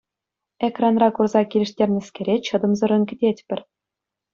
[0.67, 3.59] Экранра курса килӗштернӗскере чӑтӑмсӑррӑн кӗтетпӗр.